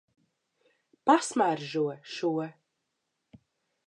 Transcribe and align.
Pasmaržo 1.09 1.83
šo. 2.13 2.31